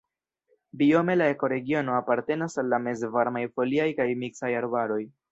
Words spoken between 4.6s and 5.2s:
arbaroj.